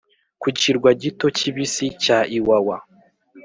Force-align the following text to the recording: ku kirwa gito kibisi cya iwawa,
ku 0.41 0.47
kirwa 0.59 0.89
gito 1.01 1.27
kibisi 1.37 1.85
cya 2.03 2.19
iwawa, 2.37 2.77